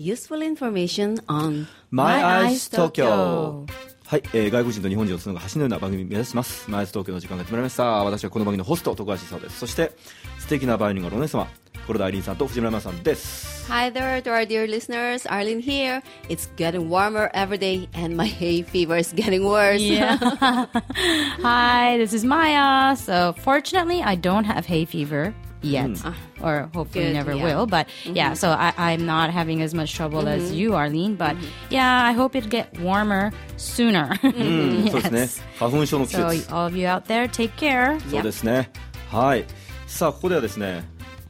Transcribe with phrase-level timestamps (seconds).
[0.00, 3.66] useful information on My Eyes Tokyo
[4.06, 9.92] はい、えー、外国人と日本人をつなぐ橋のような番組を目指しますマイス東京の時間がやってまいりました私はこの番組のホスト徳橋沙ですそして
[10.38, 11.46] 素敵なバイオリンがお姉様
[11.86, 18.26] コロダアイリンさんと藤村真さんです Hi there to our dear listeners Arlene here It's getting warmer every day and my
[18.26, 20.16] hay fever is getting worse Yeah.
[21.42, 22.96] Hi, this is Maya.
[22.96, 25.90] So, fortunately, I don't have hay fever yet,
[26.42, 27.44] or hopefully Good, never yeah.
[27.44, 27.66] will.
[27.66, 31.16] But yeah, so I, I'm not having as much trouble as you, Arlene.
[31.16, 31.36] But
[31.70, 34.10] yeah, I hope it get warmer sooner.
[34.22, 38.00] うんそうですね花粉症の季 So, 節 all of you out there, take care.
[38.10, 38.70] そうですね
[39.10, 39.44] はい
[39.86, 40.84] さあここではですね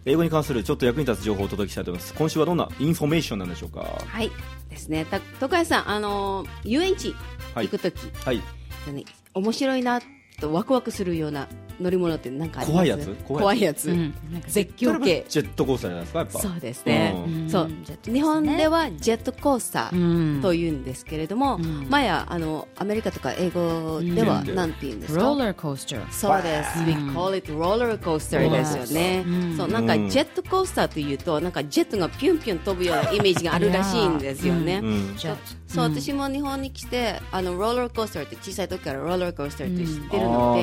[0.05, 4.31] 英語に関するちょっと役に立つ情報をお届けしたいと思います今週はどんなインフォメーションなんでしょうかはい
[4.69, 7.15] ですねた徳橋さんあの遊園地
[7.55, 9.05] はい行くとき、はいね
[9.35, 10.01] 面白いな
[10.41, 11.49] とワクワクするような
[11.81, 12.75] 乗り物って何かあります？
[12.75, 13.17] 怖いやつ？
[13.25, 14.43] 怖いやつ、うんなん。
[14.43, 15.25] か絶叫系。
[15.29, 16.19] ジェットコースターじゃないですか？
[16.19, 16.39] やっぱ。
[16.39, 17.51] そうですね、うん。
[17.51, 17.71] そう。
[18.05, 20.01] 日本ではジェットコースタうん。
[20.39, 24.55] ーというんですけれども、前やあのアメリカとか英語ではうん。
[24.55, 26.11] 何て言うんですか、Roller coaster.
[26.11, 26.85] そうです。
[26.85, 29.25] We call it roller coaster ですよね。
[29.57, 34.81] そう、なんかジェットコースターというと、なんかジェットがピュンピュン飛ぶようなイメージがあるらしいんですよね。
[34.83, 35.15] うん。
[35.17, 40.63] そうそう、私も日本に来て、あの、ローラーコースターって小さい時からローラーコースターって知ってるので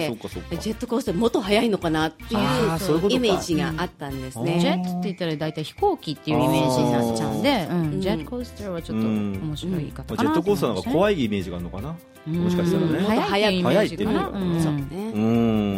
[0.60, 2.40] ジェットコースターもっと速いのかなっていう
[3.10, 4.84] イメージがあったんですジェね。
[4.86, 11.96] ットって言ったら大体飛行機っていうイメージになっちゃうんで、うん、ジェットコースターはちょっと面白い言い方かなまあジェットコースターの方が怖いイメージがあるのかな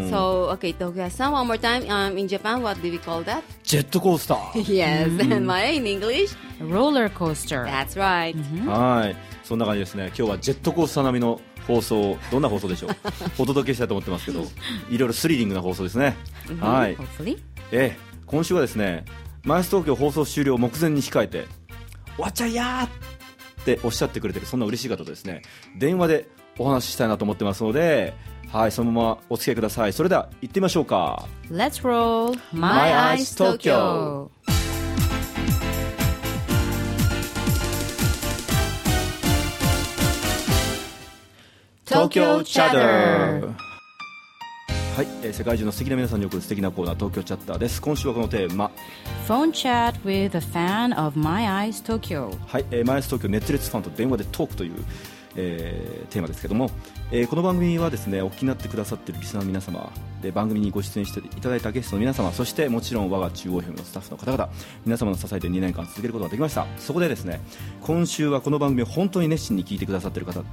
[0.09, 1.87] ？So, okay, Tokuya-san, one more time.
[1.87, 3.43] Um, in Japan, what do we call that?
[3.63, 4.63] ジェットコースター。
[4.65, 7.65] Yes, and my in English, roller coaster.
[7.65, 8.35] That's right.
[8.67, 10.07] はいそんな感じですね。
[10.07, 11.41] 今日はジェットコースター並みの
[11.73, 12.91] 放送どんな放送でしょう？
[13.37, 14.41] お届けしたいと思ってますけど
[14.89, 16.15] いろいろスリリングな放送ですね。
[16.59, 16.97] はい。
[17.71, 17.97] ええ。
[18.25, 19.05] 今週はですね
[19.43, 21.47] マイス東京放送終了目前に控えて
[22.15, 25.41] 終わっちゃいやーっておっしゃってくれてるそんな嬉しい方とですね
[25.77, 28.13] 電話でお話ししたいなと思ってますので
[28.51, 29.93] はいそのままお付き合いください。
[29.93, 31.27] それでは行ってみましょうか。
[31.51, 32.39] Let's roll.
[32.51, 34.29] My Eyes Tokyo
[41.89, 43.41] 東京チャッタは
[45.01, 47.81] い、えー世界中の素敵な皆さんに送る素敵なコーナー東京チャッターです。
[47.81, 48.69] 今週はこのテーマ。
[49.27, 54.73] Phone chat with a fan of My Eyes Tokyo はい、えー、マイナス東京熱烈ファンと電話でトークという、
[55.35, 56.69] えーテーマですけども、
[57.11, 59.91] えーこの番組はですねお気になってくださっているリスナーの皆様
[60.21, 64.49] で番組にご出演していただいたゲストの皆様そしてもちろん我が中央 FM のスタッフの方々
[64.85, 66.67] 皆様の支えで2年間続けることができました。
[66.77, 67.41] そこでですね
[67.81, 70.43] 今週はこの番組を本当に熱心に聞いてくださっている方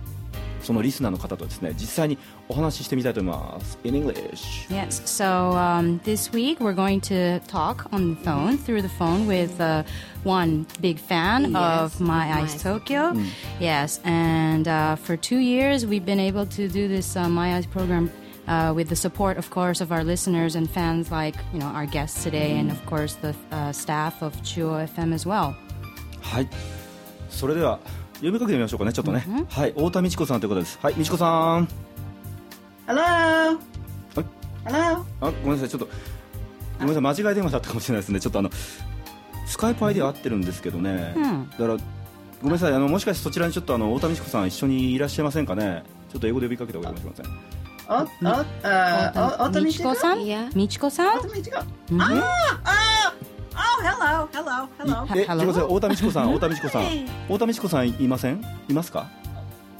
[0.66, 2.18] そのリスナーの方とですね実際に
[2.48, 8.82] お話ししてみたいと思います In English Yes, so um, this week we're going to talk on the phone, through
[8.84, 9.84] the phone, with uh,
[10.24, 12.64] one big fan Yes, of My My Eyes Eyes.
[12.64, 13.14] Tokyo.
[13.60, 17.66] Yes, and uh, for two years we've been able to do this uh, My Eyes
[17.66, 18.12] program.
[18.48, 21.86] Uh, with the support, of course, of our listeners and fans, like you know our
[21.86, 25.56] guests today, and of course the uh, staff of Chuo FM as well.
[26.22, 26.48] はい
[27.30, 27.80] それでは
[28.17, 31.69] 読みかけてみましょうかねちょっとね、はい太田美智子さんということですはい美智子さん
[32.87, 32.97] Hello?
[33.03, 34.25] はい
[34.65, 34.75] Hello?
[34.75, 35.91] あごめんなさいちょっとご
[36.81, 38.51] めんなさい間違い電話だったかもしれないですねちょっとあの
[39.47, 41.77] スカイプ ID 合ってるんですけどね、んだから
[42.43, 45.85] ごめんなさいあのもしかしてそちらにちょっとあの太田美智子さん一緒にいらっしゃいませんかね？
[46.13, 47.29] ちょっと英語で呼びかけてお願いしますね
[47.89, 50.27] Oh, oh, uh, oh, oh, Michiko-san?
[50.27, 50.51] Yeah.
[50.55, 51.21] Michiko-san?
[51.31, 51.63] Michiko.
[51.93, 52.83] Ah, ah.
[52.83, 52.86] Oh,
[53.83, 55.19] hello, hello, hello.
[55.19, 55.39] え、Hello?
[55.39, 56.83] すみません、太田美智子さん、太田美智子さん、
[57.27, 58.43] 太田美智子さんいません？
[58.69, 59.07] いますか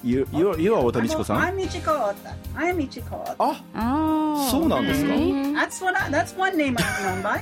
[0.05, 2.15] ？You, you, you は太田美智子さん？I'm Michiko.
[2.55, 3.35] I'm Michiko.
[3.39, 7.41] あ、Oh, そうなんですか？That's what I, that's one name I'm known by.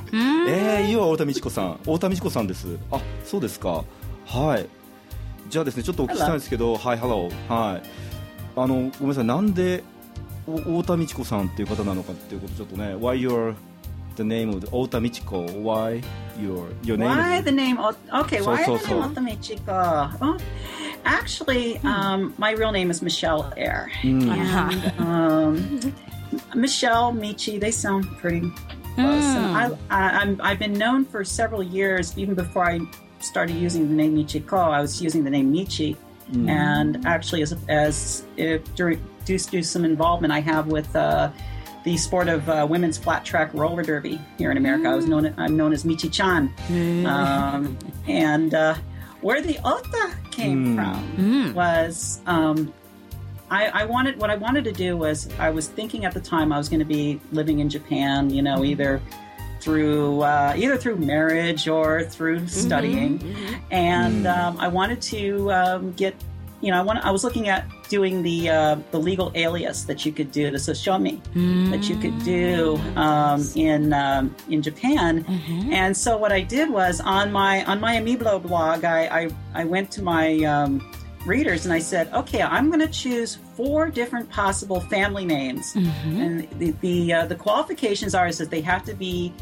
[0.48, 2.66] えー、You は太田美智子さん、太田美智子さんです。
[2.90, 3.84] あ、そうですか。
[4.26, 4.66] はい。
[5.50, 7.82] じゃあですね、ちょっとお聞きしたいんですけど、はい、Hello、はい。
[8.56, 9.82] あのごめんなさい、なんで
[10.46, 13.54] お太田美智子さんっていう方なのかっていうことちょっとね、Why you're
[14.16, 15.50] the name of Ota Michiko.
[15.54, 16.02] Why
[16.38, 17.08] your your name?
[17.08, 17.78] Why the name?
[17.78, 19.02] Okay, so, why so, the name.
[19.02, 20.18] Ota Michiko?
[20.20, 20.38] Oh,
[21.04, 21.86] actually, hmm.
[21.86, 25.00] um, my real name is Michelle Air, mm.
[25.00, 25.94] um,
[26.54, 27.60] Michelle Michi.
[27.60, 28.40] They sound pretty
[28.94, 29.24] close.
[29.24, 29.78] Mm.
[29.90, 32.80] I, I, have been known for several years, even before I
[33.20, 34.58] started using the name Michiko.
[34.58, 35.96] I was using the name Michi.
[36.32, 36.48] Mm.
[36.48, 38.24] And actually, as, as
[38.74, 41.30] during, due to some involvement I have with uh,
[41.84, 45.32] the sport of uh, women's flat track roller derby here in America, I was known,
[45.36, 46.52] I'm known as Michi Chan.
[47.06, 47.78] Um,
[48.08, 48.74] and uh,
[49.20, 52.72] where the Ota came from was um,
[53.50, 56.52] I, I wanted what I wanted to do was I was thinking at the time
[56.52, 59.00] I was going to be living in Japan, you know, either
[59.60, 63.22] through uh, either through marriage or through studying,
[63.70, 66.14] and um, I wanted to um, get.
[66.60, 67.04] You know, I want.
[67.04, 70.58] I was looking at doing the uh, the legal alias that you could do, the
[70.58, 71.20] soshomi
[71.70, 75.24] that you could do um, in um, in Japan.
[75.72, 79.64] And so what I did was on my on my Amiblo blog, I I, I
[79.64, 80.80] went to my um,
[81.26, 85.74] readers and I said, okay, I'm going to choose four different possible family names,
[86.20, 89.32] and the the uh, the qualifications are is that they have to be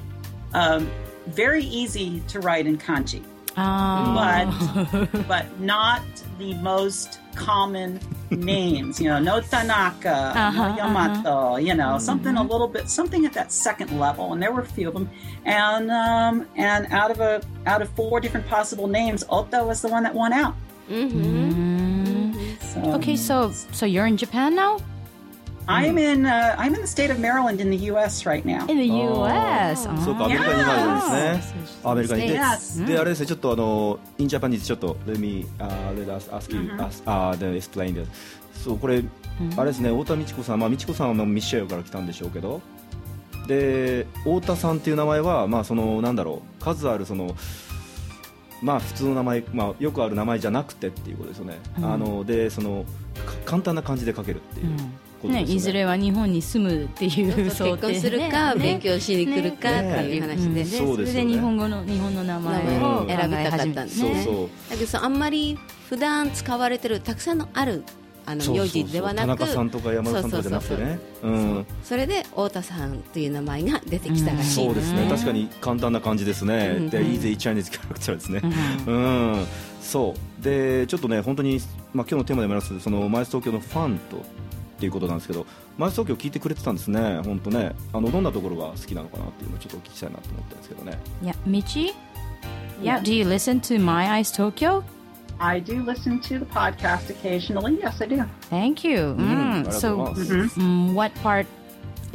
[0.55, 0.91] um,
[1.29, 3.23] very easy to write in kanji,
[3.55, 5.09] but oh.
[5.29, 6.03] but not
[6.39, 8.01] the most common
[8.31, 9.01] names.
[9.01, 10.77] You know, no Tanaka, no uh-huh, uh-huh.
[10.77, 11.57] Yamato.
[11.57, 12.51] You know, something a mm-hmm.
[12.51, 14.33] little bit something at that second level.
[14.33, 15.11] And there were a few of them,
[15.45, 19.89] and um, and out of a out of four different possible names, Ota was the
[19.89, 20.55] one that won out.
[20.89, 21.23] Mm-hmm.
[21.23, 22.83] Mm-hmm.
[22.83, 24.79] So, Okay, so so you're in Japan now?
[25.73, 28.27] I'm in uh, I'm in the state of Maryland in the U.S.
[28.27, 28.67] right now.
[28.69, 29.89] In the U.S.
[30.05, 32.87] そうかアメリカに今いるんですねアメリカにいて Yes.
[32.87, 38.07] であれですねちょっとあのインジャパニーズちょっと let me、uh, let us ask you、ask, uh, then explain that
[38.55, 39.03] そうこれ、
[39.57, 42.61] あれですね太田美智子さんまあ美智子さんはまあミシェルから来たんでしょうけど。
[43.47, 47.35] で太田さんっていう名前はまあそのなんだろう数あるその
[48.63, 52.85] まあ普通の名前、まあ、よくある名前じゃなくてっていうことですよね、あのでその
[53.27, 54.77] か簡単な漢字で書けるっていう
[55.29, 64.23] ね、いずれは日本に住むっていう結婚するか、勉強しに来るかっていう話で、でそれで日本語の日本の名前を選びたかったんですね。
[64.25, 64.49] そうそう。
[64.71, 65.59] だけどさあんまり
[65.89, 67.85] 普段使われてるたくさんのある
[68.25, 70.99] あのそうそう名字ではなく田中さんとか山田さんとかじゃなくてね。
[71.25, 71.67] うん。
[71.83, 78.41] それで太田さんという名前が出てきたらしい、そうですね、確かに簡単な感じですね、で、Easy Chinese キャラクターですね、
[78.87, 79.47] うん、
[79.81, 81.61] そう、で、ちょっとね、本当に、
[81.93, 84.25] まあ今日のテーマでもあります、そのマイス東京のファンと
[84.82, 85.46] っていうことなんですけど、
[85.78, 91.00] マイス東京聞いてくれてたんですね、本当ね、あのどんなところが好きなのかなっていうのをちょっとお聞きしたいなと思ってるんですけどね。
[91.24, 91.94] Yeah, Michi?
[92.82, 94.84] Yeah, do you listen to My Eyes Tokyo?
[95.40, 97.78] I do listen to the podcast occasionally.
[97.82, 98.24] Yes, I do.
[98.50, 99.16] Thank you.
[99.18, 101.46] Mm, So, mm, what part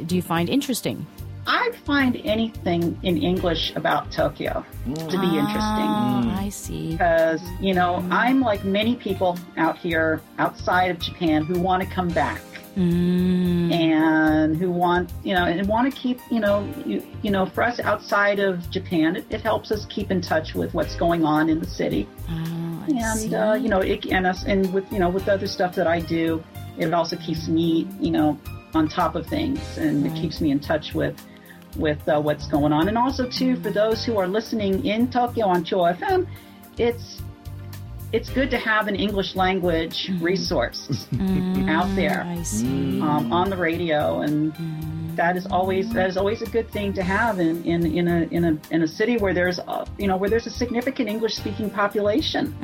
[0.06, 1.06] do you find interesting?
[1.46, 5.88] I find anything in English about Tokyo to be interesting.
[5.90, 6.92] Ah, I see.
[6.92, 11.88] because you know I'm like many people out here outside of Japan who want to
[11.92, 12.40] come back
[12.77, 17.63] and who want you know and want to keep you know you, you know for
[17.63, 21.49] us outside of Japan it, it helps us keep in touch with what's going on
[21.49, 22.07] in the city.
[22.29, 25.47] I and uh, you know it and us and with you know with the other
[25.47, 26.43] stuff that I do
[26.77, 28.39] it also keeps me you know
[28.73, 31.19] on top of things and it keeps me in touch with
[31.75, 32.87] with uh, what's going on.
[32.87, 36.27] And also too for those who are listening in Tokyo on Cho FM
[36.77, 37.23] it's
[38.12, 41.06] it's good to have an English language resource
[41.68, 43.00] out there I see.
[43.00, 44.52] um, on the radio and
[45.16, 48.22] that is always that is always a good thing to have in, in, in a
[48.30, 51.36] in a in a city where there's a, you know where there's a significant English
[51.36, 52.54] speaking population.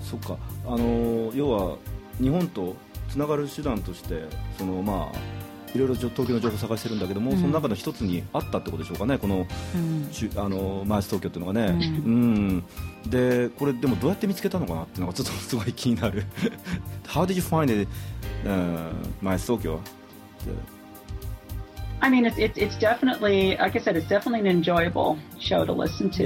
[0.00, 1.76] そっか、あの要は
[2.20, 2.76] 日本と
[3.10, 4.24] つながる手段として、
[4.56, 5.49] そのまあ。
[5.73, 9.47] いろいろ東京の情報を探してるんだけども、その中の一つにあったってことでしょうかね、この、
[10.35, 12.63] あのマイス東京っていうのがね、うん、
[13.07, 16.25] でこれ、でもどうやって見つけたのかなっていうのがちょっとすごい気になる、
[17.07, 17.87] How did you find
[19.21, 19.79] マイス東京
[22.03, 26.09] I mean, it's, it's definitely, like I said, it's definitely an enjoyable show to listen
[26.09, 26.23] to.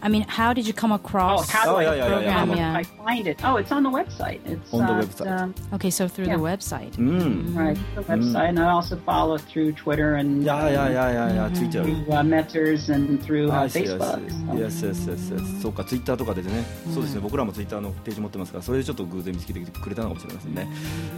[0.00, 2.08] I mean, how did you come oh, across how do Oh, I yeah, yeah, yeah,
[2.08, 2.32] program?
[2.48, 2.76] how do yeah.
[2.76, 3.38] I find it?
[3.44, 4.40] Oh, it's on the website.
[4.46, 5.40] It's On the uh, website.
[5.40, 6.36] Um, Okay, so through Yeah.
[6.36, 6.98] the website.
[6.98, 13.22] うん、right, the website, and I also follow through Twitter and いやいやいやいやいや、ツイッター through uh, Metters and
[13.24, 13.98] through uh, Facebook.
[13.98, 14.30] see.
[14.30, 15.60] So- Yes, yes, yes, yes.
[15.62, 20.68] そうか、ツイッターとかでね、そうですね、僕らもツイッターのページ持ってますから、それでちょっと偶然見つけてくれたのかもしれませんね。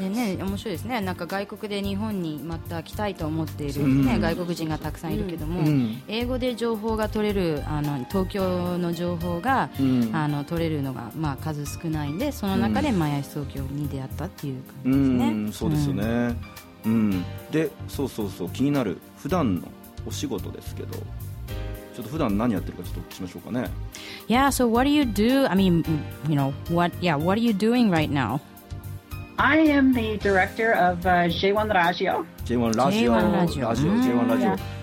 [0.00, 15.30] でね、面白いですねなんか外国で日本にまた来たいと思っている、うんね外国人がたくさんいるけども、うん英語で情報が取れるあの東京の情報が、うんあの取れるのが、まあ、数少ないんでその中でマヤ東京に出会ったっていうう感じですね。
[15.30, 16.36] ん、そうですよね。
[16.84, 19.68] うん、で、そうそうそう、気になる普段の
[20.06, 20.96] お仕事ですけど、
[21.94, 23.70] ちょっと普段何やってるかちょっとお聞きしましょうかね。
[24.28, 25.46] Yeah, so what do you do?
[25.50, 25.84] I mean,
[26.28, 26.92] you know, what?
[27.00, 28.40] Yeah, what are you doing right now?
[29.36, 32.24] I am the director of uh, J1 Radio.
[32.44, 34.79] J1 ラジオ、J1 ラジオラジオ、うん J1 ラジオ、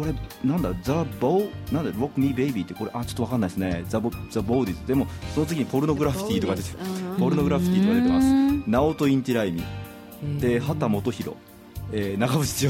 [0.00, 0.14] これ
[0.48, 3.84] なんだザ・ボーなんだ Rock Me Baby ってこれあちょっとわかんないですね。
[3.86, 6.70] ザ・ボ THE BAWDIES でもその次にポルノグラフィティとか出て
[7.18, 8.70] ポルノグラフィティとか出てます。
[8.70, 9.62] ナオト・インティライミ。
[10.40, 11.36] で秦基博
[11.92, 12.66] えー、長渕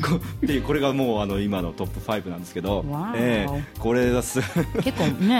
[0.00, 0.16] 剛。
[0.16, 2.84] っていうこれがもうあの今のトップ5なんですけど、
[3.16, 4.40] えー、これがす
[4.82, 5.38] 結構ね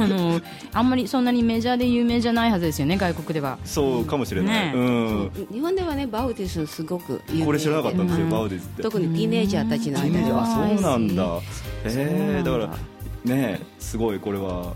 [0.00, 0.40] あの
[0.72, 3.58] あんまりそんなにメジャーで有名じゃないはずですよね外国では。
[3.64, 8.82] そうかもしれない、ね、うん、日本ではねバウディスすごく有名これ知らなかったんですよ、うん、バウディスって。
[8.82, 11.40] 特にティーネイジャーたちの間ではそうなんだ。
[11.84, 12.78] えー、だから
[13.24, 14.74] ねすごいこれは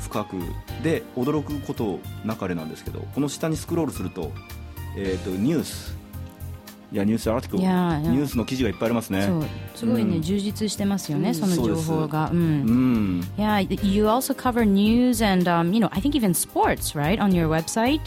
[0.00, 0.36] 深く。
[0.82, 4.32] で驚くことなかれなんですけどこの下にスクロールすると,、
[4.96, 6.01] えーとニュース
[6.91, 9.27] いやニュースアーティクル、ニュースの記事がいっぱいありますね。
[9.75, 12.29] すごいね、充実してますよね、その情報が。
[12.31, 13.21] うん。
[13.37, 17.49] Yeah, you also cover news and um, you know, I think even sports, right, on your
[17.49, 17.99] website.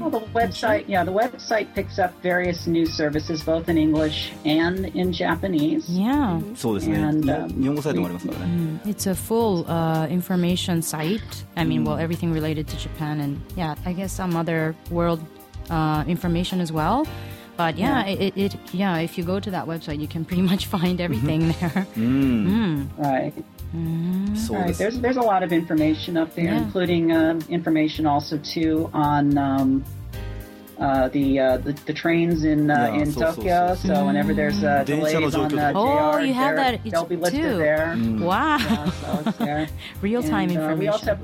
[0.00, 4.86] Well, the website, yeah, the website picks up various news services both in English and
[4.96, 5.84] in Japanese.
[5.90, 6.40] Yeah.
[6.56, 6.96] そうですね。
[7.50, 8.80] 日本語サイトもありますからね。
[8.86, 11.20] It's a full uh, information site.
[11.54, 15.20] I mean, well, everything related to Japan and yeah, I guess some other world
[15.68, 17.06] uh, information as well.
[17.57, 18.13] But yeah, yeah.
[18.13, 21.41] It, it, yeah, if you go to that website, you can pretty much find everything
[21.41, 21.73] mm-hmm.
[21.73, 21.85] there.
[21.95, 22.47] Mm.
[22.47, 22.97] Mm.
[22.97, 23.33] Right.
[23.75, 24.37] Mm.
[24.37, 24.75] So right.
[24.75, 26.57] There's there's a lot of information up there, yeah.
[26.57, 29.83] including um, information also too on um,
[30.79, 33.75] uh, the, uh, the, the trains in uh, yeah, in so, Tokyo.
[33.75, 37.15] So, so, so, whenever there's uh, delays on the oh, you have that they'll be
[37.15, 37.57] listed too.
[37.57, 37.95] there.
[37.97, 38.21] Mm.
[38.21, 38.57] Wow,
[39.39, 39.67] yeah,
[40.01, 40.71] real time information.
[40.71, 41.19] Uh, we also have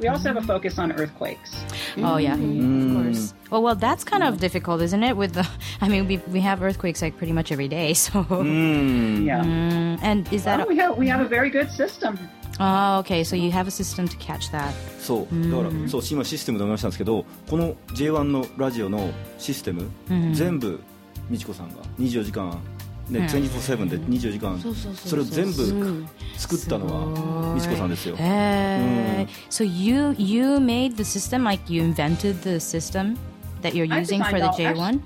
[0.00, 1.64] we also have a focus on earthquakes.
[1.98, 2.96] Oh yeah, mm.
[2.96, 3.34] of course.
[3.50, 5.16] Oh well, that's kind of difficult, isn't it?
[5.16, 5.46] With the,
[5.80, 7.94] I mean, we, we have earthquakes like pretty much every day.
[7.94, 9.24] So mm.
[9.24, 9.42] yeah.
[9.42, 9.98] Mm.
[10.02, 12.18] And is that well, we have we have a very good system.
[12.60, 13.24] Oh, okay.
[13.24, 14.74] So you have a system to catch that.
[14.98, 19.90] そうだからそう今システムで思いましたんですけどこの J1 のラジオのシステム、
[20.32, 20.80] 全部
[21.28, 22.60] 美智子さんが24時間
[23.08, 24.58] ね、24-7で24時間
[24.94, 28.16] それを全部作ったのは美智子さんですよ。
[28.16, 33.18] へー So you you made the system like you invented the system
[33.60, 35.00] that you're using for the J1?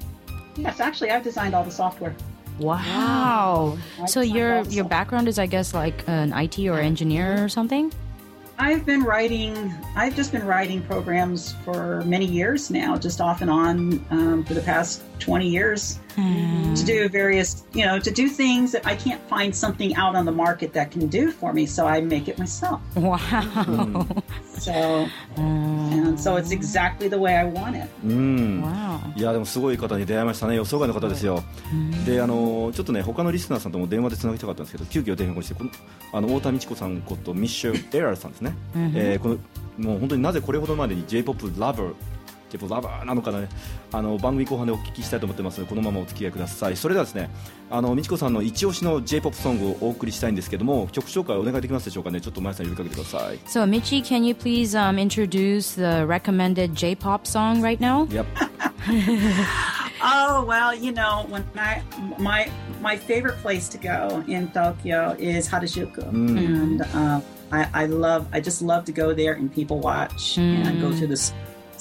[0.56, 2.14] Yes, actually I've designed all the software.
[2.60, 3.76] Wow.
[4.06, 7.92] So your your background is I guess like an IT or engineer or something?
[8.58, 13.50] I've been writing, I've just been writing programs for many years now, just off and
[13.50, 16.77] on um, for the past 20 years mm.
[16.77, 20.25] to do various, you know, to do things that I can't find something out on
[20.25, 21.65] the market that can do for me.
[21.65, 22.81] So I make it myself.
[22.95, 23.17] Wow.
[23.17, 24.23] Mm.
[24.61, 27.89] So, and so it's exactly the way I want it.
[28.03, 28.63] うん、
[29.15, 31.43] いやでもすごい方に出会いましたね予想外の方ですよ、
[32.05, 35.71] であのちょっとね他のリスナーさんとも電話でつなぎたかったんですけど急遽電話してこの
[36.13, 39.37] あの太田美智子さんことミッシュ・エラーさんですね、えー、この
[39.79, 41.93] もう本当になぜこれほどまでに J−POP ラバー
[42.57, 43.47] J−POP ラバーなのかね
[43.91, 47.29] あの番組後半でお聞きしたいと思ってますのでこのままお付き合いくださいそれではですね
[47.69, 58.25] あの美智子さんの一押しの J−POP ソングをお送りしたいんですけども曲紹介お願いできますでしょうかねちょっと前さん呼びかけてください So Michi can you please、um, introduce the recommended J-pop song right now Yep
[60.03, 61.83] Oh well, you know, when I
[62.17, 62.49] my
[62.81, 66.37] my favorite place to go in Tokyo is Harajuku, mm.
[66.37, 70.65] and uh, I, I love I just love to go there and people watch mm.
[70.65, 71.15] and go to the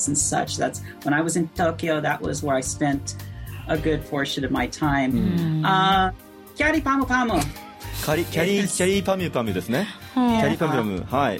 [0.08, 0.58] and such.
[0.58, 2.02] That's when I was in Tokyo.
[2.02, 3.16] That was where I spent
[3.68, 5.12] a good portion of my time.
[5.14, 5.66] Mm.
[5.66, 6.12] Uh,
[6.58, 7.44] Kyari Pamu Pamu.
[8.04, 9.88] キャリキャリキャリーパミュパミュですね。
[10.14, 11.40] キャリーパミュパミュはい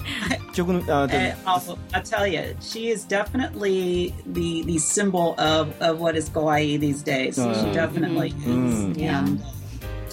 [0.52, 1.06] 曲のあ
[1.44, 6.78] also I tell you she is definitely the the symbol of of what is kawaii
[6.78, 7.36] these days.
[7.36, 8.96] She definitely is.
[8.96, 9.24] Yeah.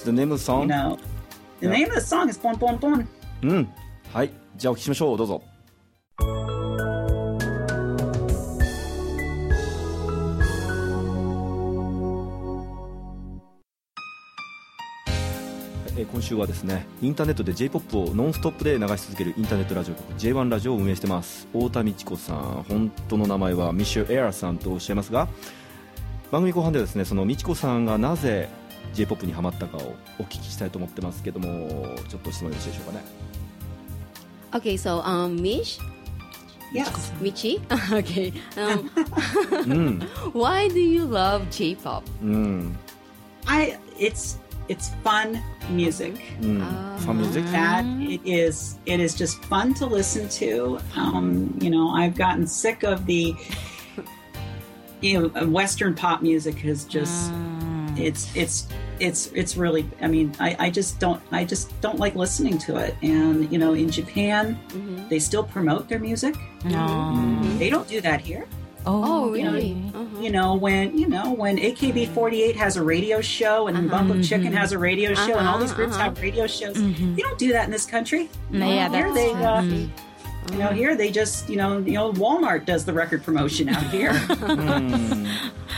[0.03, 0.63] The name of the song?
[0.63, 0.99] You know,
[1.61, 3.07] the name of the song is Pon Pon Pon.
[3.41, 3.73] うん
[4.13, 5.41] はいじゃあお聞きしましょうどうぞ。
[16.00, 25.26] え今週はですねインターネットで J−POP をノンストップで流し続けるインターネットラジオ局 J1 ラジオを運営してます太田美智子さん本当の名前はミッシュ・エアーさんとおっしゃいますが
[26.30, 28.48] 番組後半ではですねその美智子さんがなぜ
[28.94, 33.04] J−POP にハマったかをお聞きしたいと思ってますけどもちょっと質問よろしいでしょうかね
[34.50, 35.78] Okay, so um, Mish
[36.72, 37.12] Yes.
[37.20, 37.60] Michi?
[37.92, 38.32] okay.
[38.56, 38.88] Um,
[39.64, 40.02] mm.
[40.32, 42.04] Why do you love J-pop?
[42.22, 42.74] Mm.
[43.46, 44.38] I it's
[44.68, 46.14] it's fun music.
[46.40, 46.62] Mm.
[46.62, 47.44] Uh, fun music.
[47.46, 48.78] That it is.
[48.86, 50.78] It is just fun to listen to.
[50.96, 53.34] Um, you know, I've gotten sick of the.
[55.00, 57.30] You know, Western pop music has just.
[57.32, 57.98] Mm.
[57.98, 59.88] It's it's it's it's really.
[60.00, 61.22] I mean, I, I just don't.
[61.30, 62.96] I just don't like listening to it.
[63.02, 65.08] And you know, in Japan, mm-hmm.
[65.08, 66.36] they still promote their music.
[66.64, 67.40] No.
[67.58, 68.46] They don't do that here.
[68.86, 69.72] Oh, oh, really?
[69.72, 70.02] Uh-huh.
[70.02, 70.20] uh-huh.
[70.20, 73.88] You know when you know when AKB48 has a radio show and uh-huh.
[73.88, 74.56] Bump of Chicken mm-hmm.
[74.56, 75.38] has a radio show uh-huh.
[75.38, 76.04] and all these uh-huh, groups uh-huh.
[76.04, 76.76] have radio shows.
[76.76, 77.14] Mm-hmm.
[77.16, 78.28] You don't do that in this country.
[78.50, 79.32] No, yeah, here they.
[79.32, 80.52] Uh, mm-hmm.
[80.52, 83.82] you know, here they just, you know, you know, Walmart does the record promotion out
[83.90, 84.12] here.
[84.12, 85.26] Mm.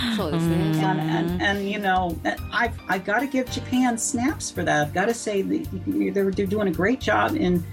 [0.00, 0.32] mm.
[0.32, 2.18] and, and, and, you know,
[2.52, 4.86] I've I've got to give Japan snaps for that.
[4.86, 7.64] I've got to say they're they're doing a great job in,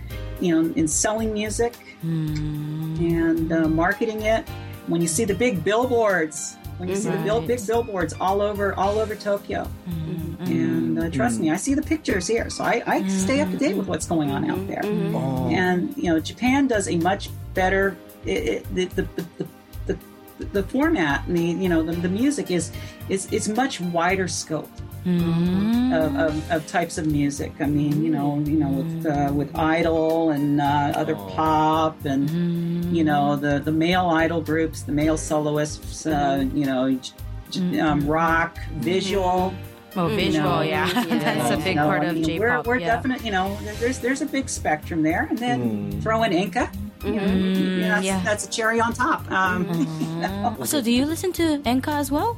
[0.42, 3.00] you know, in selling music mm.
[3.00, 4.48] and uh, marketing it.
[4.88, 8.74] When you see the big billboards, when you see the bill, big billboards all over
[8.76, 10.44] all over Tokyo, mm-hmm.
[10.44, 11.44] and uh, trust mm-hmm.
[11.46, 13.90] me, I see the pictures here, so I, I stay up to date with mm-hmm.
[13.90, 14.82] what's going on out there.
[14.86, 15.50] Oh.
[15.50, 19.48] And you know, Japan does a much better it, it, the, the, the, the
[20.38, 22.72] the the format and the you know the, the music is
[23.10, 24.70] is is much wider scope
[25.08, 27.54] of, of, of types of music.
[27.60, 32.96] I mean, you know, you know, with uh, with idol and uh, other pop and
[32.96, 37.12] you know the the male idol groups, the male soloists, uh, you know, j-
[37.52, 39.54] j- um, rock, visual.
[39.96, 42.68] Well, visual, yeah, that's a big part I of mean, J-pop.
[42.68, 42.96] We're, we're yeah.
[42.98, 46.34] definite, you know, there's there's a big spectrum there, and then throw in.
[47.04, 48.22] You know, you that's, yeah.
[48.24, 49.30] that's a cherry on top.
[49.32, 49.68] Um,
[50.00, 50.58] you know.
[50.66, 52.38] So, do you listen to Enka as well?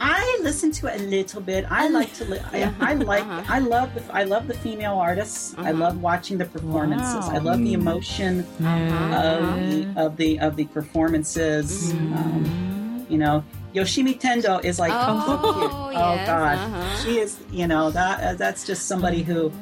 [0.00, 1.64] I listen to it a little bit.
[1.70, 2.24] I like to.
[2.24, 3.24] Li- I, I like.
[3.48, 4.02] I love the.
[4.14, 5.54] I love the female artists.
[5.58, 7.28] I love watching the performances.
[7.28, 11.92] I love the emotion of the of the of the performances.
[11.92, 15.92] Um, you know, Yoshimi Tendo is like Oh, so cute.
[15.94, 16.96] yes, oh God, uh-huh.
[17.02, 17.38] she is.
[17.50, 19.52] You know that uh, that's just somebody who.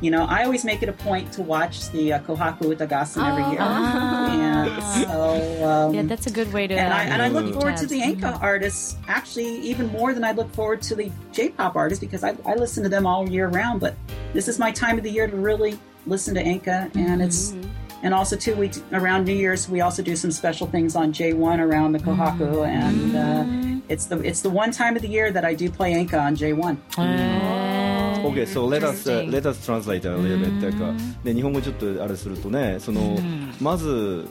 [0.00, 3.42] You know, I always make it a point to watch the uh, Kohaku Utagassen every
[3.52, 6.74] year, and so um, Yeah, that's a good way to.
[6.74, 7.90] and I, and I look forward to Jazz.
[7.90, 12.22] the Enka artists actually even more than I look forward to the J-pop artists because
[12.22, 13.80] I, I listen to them all year round.
[13.80, 13.96] But
[14.34, 15.76] this is my time of the year to really
[16.06, 17.56] listen to Enka, and it's
[18.04, 21.58] and also too we around New Year's we also do some special things on J1
[21.58, 25.44] around the Kohaku, and uh, it's the it's the one time of the year that
[25.44, 26.76] I do play Enka on J1.
[28.24, 29.30] Okay, so let us、Interesting.
[29.30, 30.92] let us translate a little bit というか
[31.24, 33.18] で日本語ちょっとあれするとねその、
[33.60, 34.28] まず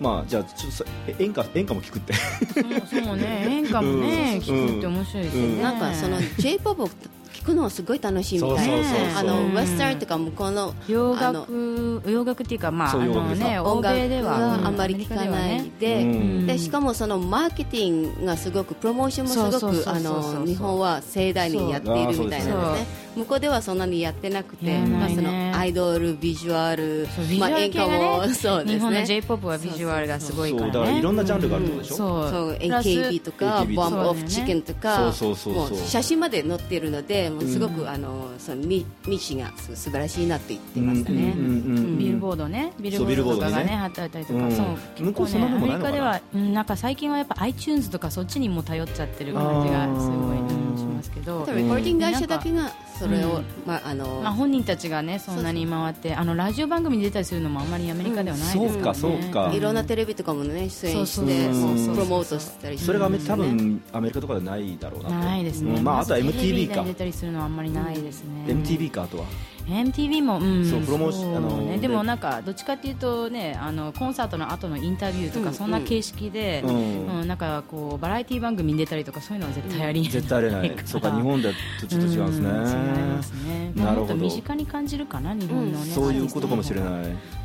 [0.00, 0.76] まあじゃあちょっ
[1.16, 2.12] と演歌演歌も聞くって。
[2.14, 5.62] そうそうね、演歌もね、聞くって面白いですよね。
[5.62, 6.88] なんかその J-POP を
[7.32, 9.18] 聞くのはすごい楽しいみたいそうそうそうそう。
[9.18, 16.46] あのウェスタンとか向こうの洋楽、洋楽っていうか、まあ、あのね、欧音楽米ではがあんまり聞かないで,、うん。
[16.46, 27.06] でしかもそのマーケティングがすごくプロモーションもすごくあの日本は盛大にやっているみたいなんですね向こうではそんなにやってなくて、やらまあ、そのアイドルビジュアル
[27.38, 30.72] まあ、演歌もそうです日本のね J-POP はビジュアルがすごいかそうらね。
[30.72, 32.30] だからいろんなジャンルがあるってことでしょ、そう。
[32.30, 33.64] そうプラス AKB とか。
[33.74, 35.78] ボンオフチキンとかそうそうそうそう。
[35.78, 44.52] もう写真まで載っているのでもうすごく、あのそのミミシがす素晴らしいなって言ってましたね、うんうんうんビルボードね、ビルボードとかがね、貼ってあったりとか、うん。
[44.52, 51.46] そう、向こうそんなのもないのかなアメリカでは、うんなんか最近はやっぱ iTunes とかそっちにも頼っちゃってる感じがすごい、うんしますけど。
[51.46, 53.44] レコーディング会社だけがそれを、うん。
[53.66, 69.24] まああの、まあ、本人たちがねそんなに回ってあのラジオ番組に出たりするのもあんまりアメリカではないですからね、そうかそうかいろんなテレビとかもね出演してそうそうプロモートしたりしてそれがめ多分アメリカとかでないだろうなとないですね、うんまあ、あとは MTV かに出たりするのはあんまりないですね、MTV かあとは
[69.66, 80.76] MTV も、うん、そうプロモーションあのね、ででもなんかどっちかっていうとねあのコンサートの後のインタビューとか、うんそんな形式で、ううんんなんかこうバラエティ番組に出たりとかそういうのは絶対ありえない、絶対あれない。
[80.84, 81.50] そうか日本だ
[81.80, 84.14] とちょっと違うんですね、うん違いますね、まあ、なるほど。
[84.14, 86.90] もっと身近に感じるかな日本のね、そういうことかもしれない、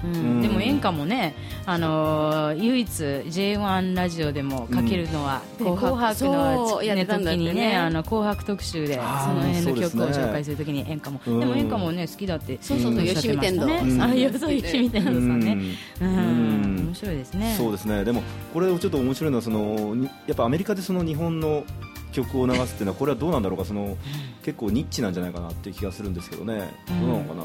[0.05, 0.13] うん。
[0.13, 0.41] うん。
[0.41, 5.77] でも演歌もね、あのー唯一 J1 ラジオでもかけるのは、うん。
[5.77, 6.25] 紅白。
[6.25, 11.39] の、ね、時にねあの紅白特集でその辺の曲を紹介するときに演歌も、うん。
[11.39, 13.67] でも演歌もね好きだってそうそうそう吉見天童
[14.03, 15.57] あいやそう吉見天童さんね、
[16.01, 16.07] うん。
[16.07, 16.85] うん。
[16.87, 17.55] 面白いですね。
[17.57, 18.03] そうですね。
[18.03, 21.63] でもこれちょっと面白いのはそのにやっぱアメリカでその日本の
[22.11, 23.65] 曲を流すっていうのはこれはどうなんだろうか。
[23.65, 23.97] その
[24.43, 26.73] 結構ニッチなんじゃないかなっていう気がするんですけどね。
[26.87, 27.43] どうなのかな、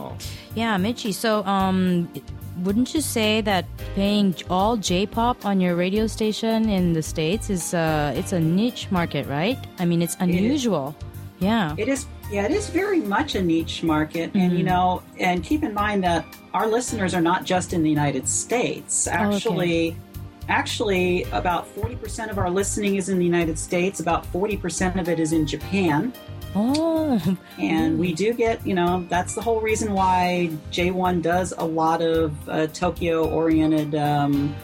[0.54, 1.12] Yeah, Michi.
[1.12, 2.08] So, um,
[2.62, 7.76] wouldn't you say that playing all J-pop on your radio station in the states is
[7.76, 9.58] uh, it's a niche market, right?
[9.78, 10.94] I mean, it's unusual.
[11.38, 11.74] Yeah.
[11.76, 15.62] It is, yeah, it is very much a niche market, and you know, and keep
[15.62, 19.06] in mind that our listeners are not just in the United States.
[19.06, 19.96] Actually,
[20.48, 24.00] actually, about forty percent of our listening is in the United States.
[24.00, 26.12] About forty percent of it is in Japan,
[26.56, 27.20] Oh,
[27.58, 32.00] and we do get, you know, that's the whole reason why J1 does a lot
[32.00, 34.54] of uh, Tokyo-oriented um,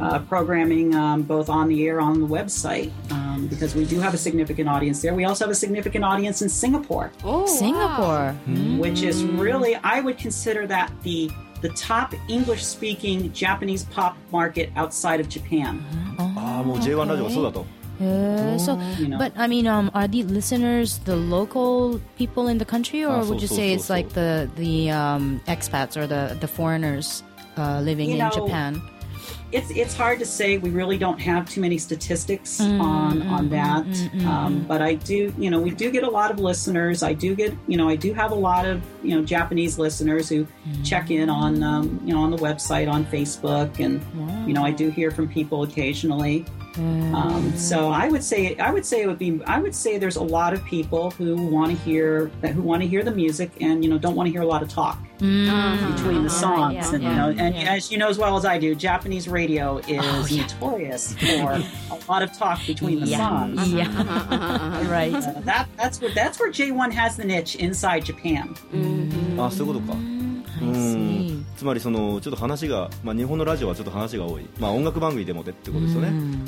[0.00, 3.98] uh, programming, um, both on the air, on the website, um, um, because we do
[4.00, 5.14] have a significant audience there.
[5.14, 7.10] We also have a significant audience in Singapore.
[7.24, 8.36] Oh, Singapore, wow.
[8.46, 8.78] mm.
[8.78, 14.70] which is really I would consider that the the top English speaking Japanese pop market
[14.76, 15.78] outside of Japan.
[15.78, 16.38] Hmm.
[16.38, 17.66] Ah, oh, okay.
[18.00, 19.18] Yeah, so, you know.
[19.18, 23.18] but I mean, um, are the listeners the local people in the country, or ah,
[23.18, 26.48] would so, you so, say so, it's like the the um, expats or the the
[26.48, 27.22] foreigners
[27.58, 28.80] uh, living you in know, Japan?
[29.52, 30.58] It's it's hard to say.
[30.58, 33.84] We really don't have too many statistics mm, on mm, on that.
[33.84, 37.02] Mm, um, but I do, you know, we do get a lot of listeners.
[37.02, 40.28] I do get, you know, I do have a lot of you know Japanese listeners
[40.28, 40.46] who
[40.84, 44.00] check in on um, you know on the website on Facebook, and
[44.46, 46.46] you know I do hear from people occasionally.
[46.77, 50.17] Um, so I would say I would say it would be I would say there's
[50.17, 53.51] a lot of people who want to hear that who want to hear the music
[53.61, 56.93] and you know don't want to hear a lot of talk between the songs yeah,
[56.93, 57.73] and yeah, you know and yeah.
[57.73, 62.21] as you know as well as I do Japanese radio is notorious for a lot
[62.21, 63.87] of talk between the songs Yeah,
[64.91, 65.13] right.
[65.13, 68.53] Uh, that that's where that's where J1 has the niche inside Japan
[69.37, 69.97] あそういうことか
[70.61, 71.18] I see.
[71.60, 76.40] つまりそのちょっと話が、まあ、日本のラジオはちょっと話が多い、まあ、音楽番組でもでってことですよね、うん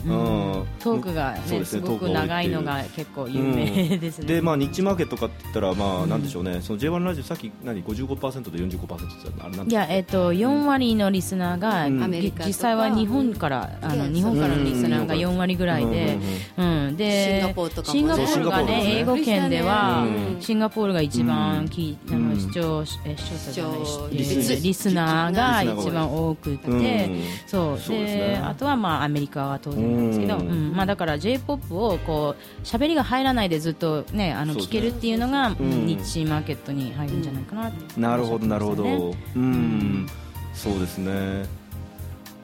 [0.81, 4.27] トークがねそうですすねごく長いのが結構有名ですね。
[4.27, 12.03] でまあニッチマーケットかって言ったらまあなんでしょうね、その J1 ラジオさっき何？55%と45%って言ってたあれなんいや、えっと、4割のリスナーが、ん。
[12.03, 12.48] アメリカとか。
[12.48, 14.14] 実際は日本からあのうん。
[14.14, 15.20] 日本からのリスナーがうん。
[15.20, 16.18] 4割ぐらいで、
[16.57, 16.96] うん。
[16.96, 18.98] でシンガポールとかシンガポールがねね。
[19.01, 20.40] 英語圏では、うん。
[20.40, 22.14] シンガポールが一番き、うん。
[22.14, 27.22] あのうん視聴え視聴者じゃないリスリスナーが一番多くて、うん。
[27.46, 27.78] そう。
[27.88, 28.42] でね。
[28.42, 30.72] あとはまあアメリカは当然なんですけど、ううん。
[30.72, 35.56] んまあ、だから j p o p をこう喋りが入らないでずっと、ね、あの聞けるっていうのが、ん。
[35.86, 40.06] ニッチマーケットに入るんじゃないかなって、なるほどなるほど、ねうん。
[40.54, 41.44] そうですね。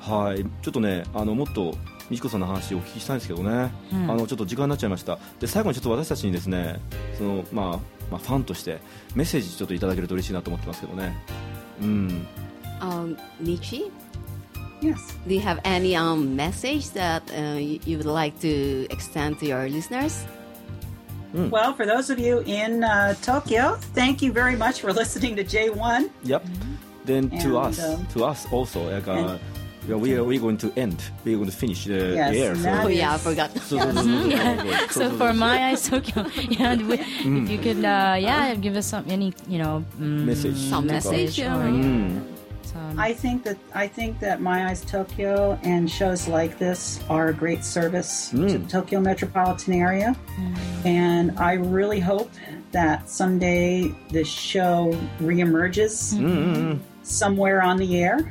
[0.00, 0.44] はい。
[0.62, 1.74] ちょっとねあのもっと
[2.10, 4.10] 美智子さんの話をお聞きしたいんですけどね、うん。
[4.10, 5.18] あのちょっと時間になっちゃいました。
[5.40, 6.80] で最後にちょっと私たちにですね
[7.16, 7.66] その、まあ、
[8.10, 8.80] まあファンとして
[9.14, 11.14] メッセージちょっといただけると嬉しいなと思ってますけどね。
[11.82, 12.26] うん
[12.80, 13.90] um, Nietzsche.
[14.80, 15.16] Yes.
[15.26, 19.68] Do you have any um, message that uh, you would like to extend to your
[19.68, 20.24] listeners?
[21.34, 21.50] Mm.
[21.50, 25.44] Well, for those of you in uh, Tokyo, thank you very much for listening to
[25.44, 26.10] J1.
[26.24, 26.46] Yep.
[27.04, 29.38] Then and, to us, um, to us also, like, uh,
[29.88, 31.02] we are we going to end.
[31.24, 32.56] We're going to finish the yes, air.
[32.56, 32.80] So.
[32.82, 33.56] Oh yeah, I forgot.
[33.58, 36.26] so, for my eyes, Tokyo.
[36.36, 37.44] Yeah, we, mm.
[37.44, 41.38] if you could, uh, yeah, give us some any you know mm, message, some message,
[41.40, 41.68] or, yeah.
[41.68, 42.37] Hmm.
[42.78, 42.82] Mm.
[42.82, 47.00] yeah, some- I think that I think that My Eyes Tokyo and shows like this
[47.08, 48.48] are a great service to hmm.
[48.48, 50.54] the Tokyo metropolitan area, hmm.
[50.86, 52.30] and I really hope
[52.72, 56.78] that someday this show reemerges hmm.
[57.02, 58.30] somewhere on the air.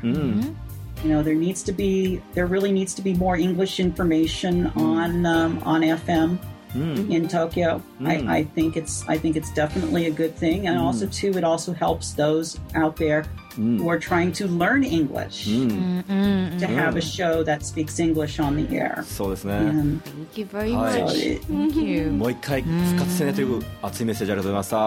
[1.04, 5.26] You know, there needs to be there really needs to be more English information on
[5.26, 6.40] um, on FM
[6.74, 7.82] in Tokyo.
[8.04, 11.44] I, I think it's I think it's definitely a good thing, and also too, it
[11.44, 13.26] also helps those out there
[13.58, 18.76] who are trying to learn English to have a show that speaks English on the
[18.76, 19.04] air.
[19.04, 19.54] そうですね。
[19.56, 20.02] And
[20.34, 21.36] Thank you very は much.
[21.36, 22.12] い Thank you.
[22.12, 24.78] もう一回復活せねという熱いメッセージありがとうございました。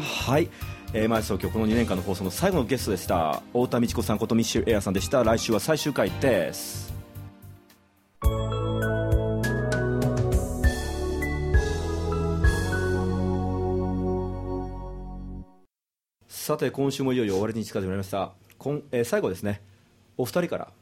[0.00, 0.48] はい。
[0.94, 5.24] えー、前総今日この2年間の放送の最後のゲストでした太田美智子さんことミッシェルエアさんでした。
[5.24, 6.91] 来週は最終回です
[16.42, 18.32] さて今週もいよいよ終わりに近づいてまいりました。
[18.58, 19.62] 今、えー最後ですね。
[20.18, 20.72] お二人から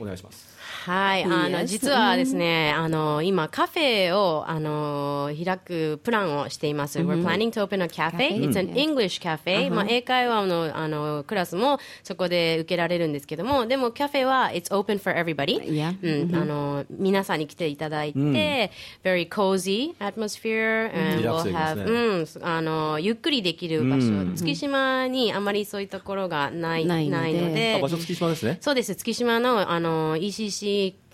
[0.00, 0.55] お願いします。
[0.86, 6.98] はい、あの実はですね、あの今カフェをあの開くプランをしています。
[6.98, 8.30] We're planning to open a cafe.
[8.36, 9.70] It's an English cafe.
[9.70, 15.56] まあ英会話のあのクラスもそこで受けられるんですけども、でもカフェは It's open for everybody.
[16.02, 18.70] うん、あの皆さんに来ていただいて、
[19.04, 24.34] very cozy atmosphere and we'll have うんあのゆっくりできる場所。
[24.34, 27.78] 月島にあまりそういうところがないないので。
[27.80, 28.58] 場所月島ですね。
[28.60, 28.94] そうです。
[28.94, 30.55] 月島のあの ECC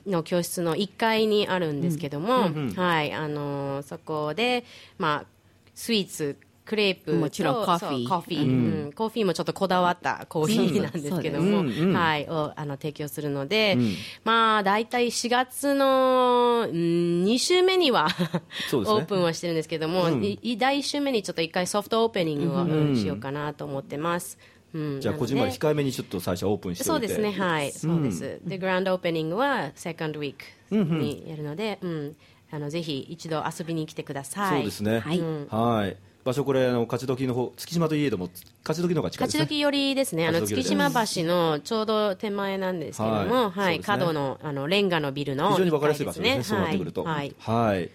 [0.07, 4.65] の教室の1階にあるんですけども、はいあのそこで
[4.99, 5.27] まあ
[5.75, 8.09] スイーツクレープともちろんコーヒー。
[8.09, 8.93] コーヒー、うん。
[8.93, 11.89] コーヒーもちょっとこだわったコーヒーなんですけども、そうん。
[11.91, 11.97] うん。
[11.97, 13.77] はいをあの提供するので、
[14.25, 18.07] まあ大体4月の、うん、2週目には
[18.73, 22.97] オープンはしてるんですけども、いい第1週目にちょっと1回ソフトオープニングを、うん。
[22.97, 24.39] しようかなと思ってます。
[24.75, 25.01] うん。
[25.01, 28.41] じゃあこじんまり控えめにちょっと最初はオープンしてそうですね、はい、そうです。
[28.45, 32.17] で、グランドオープニングはセカンドウィークにやるので、うん、
[32.51, 34.59] あのぜひ一度遊びに来てください。
[34.59, 35.01] そうですね。
[35.01, 35.21] はい。
[35.49, 35.97] はい。
[36.25, 38.31] 場所これあの勝どきの方月島といえども
[38.65, 39.41] 勝どきの方が近いですね。
[39.41, 40.29] 勝どき寄りですね。
[40.29, 43.81] あの月島橋のちょうど手前なんですけども、はい。
[43.81, 46.41] 角のあのレンガのビルの非常に分かりやすい場所ですね。
[46.41, 47.03] 一そうなっ階てくると。
[47.03, 47.91] はい、はい。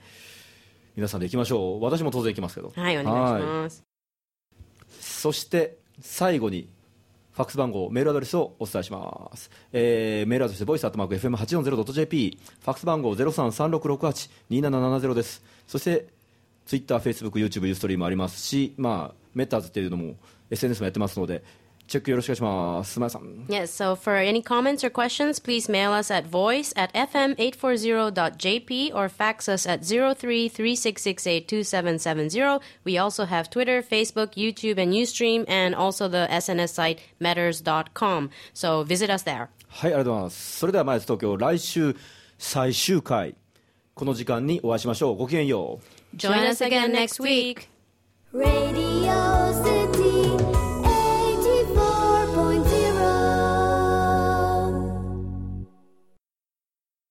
[0.96, 1.84] 皆さんで行きましょう。
[1.84, 2.74] 私も当然行きますけど。
[2.76, 3.84] はい、はい、お願いします。
[5.00, 6.70] そして最後に
[7.32, 15.44] ファックス番号メールアドレスをお伝えします、えーメールアドレスボイスアットマーク FM840.jp ファックス番号0336682770です。
[15.68, 16.08] そして
[16.66, 20.16] ツイッター、フェイスブック、YouTube、ユーストリームありますし、まあ、メターズっていうのも
[20.50, 21.44] SNS もやってますので
[21.93, 22.99] チェックよろしくお願いします。
[22.99, 29.11] まやさん Yes, so for any comments or questions, please mail us at voice at fm840.jp or
[29.11, 32.63] fax us at 0336682770.
[32.85, 38.31] We also have Twitter, Facebook, YouTube, and Ustream, and also the SNS site matters.com.
[38.55, 39.51] So visit us there.
[39.69, 40.59] はい、ありがとうございます。
[40.59, 41.95] それでは、まず東京、来週
[42.39, 43.35] 最終回、
[43.95, 45.17] この時間にお会いしましょう。
[45.17, 45.81] ごきげんよ
[46.15, 46.17] う。
[46.17, 47.69] Join us again next week.
[48.33, 49.96] Radio